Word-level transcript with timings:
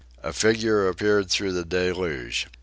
A 0.23 0.33
figure 0.33 0.87
appeared 0.87 1.29
through 1.29 1.51
the 1.53 1.63
deluge. 1.63 2.47